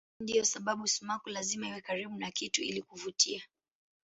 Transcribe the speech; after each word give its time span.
Hii 0.19 0.23
ndiyo 0.23 0.45
sababu 0.45 0.87
sumaku 0.87 1.29
lazima 1.29 1.67
iwe 1.69 1.81
karibu 1.81 2.15
na 2.19 2.31
kitu 2.31 2.61
ili 2.63 2.81
kuvutia. 2.81 3.43